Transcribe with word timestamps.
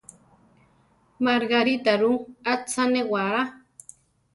Margarita 1.25 1.93
ru, 2.01 2.13
atza 2.51 2.83
néwará. 2.93 3.41